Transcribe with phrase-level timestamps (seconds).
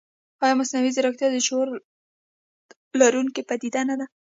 [0.43, 1.67] ایا مصنوعي ځیرکتیا د شعور
[2.99, 4.05] لرونکې پدیده نه ده؟